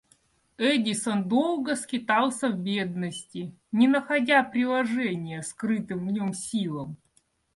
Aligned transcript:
Эдисон 0.57 1.25
долго 1.29 1.75
скитался 1.75 2.49
в 2.49 2.57
бедности, 2.57 3.53
не 3.71 3.87
находя 3.87 4.41
приложения 4.43 5.43
скрытым 5.43 6.07
в 6.07 6.11
нем 6.11 6.33
силам. 6.33 6.97